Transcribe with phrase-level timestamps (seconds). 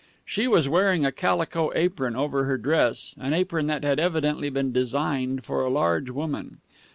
[0.25, 4.71] She was wearing a calico apron over her dress, an apron that had evidently been
[4.73, 6.57] designed for a large woman.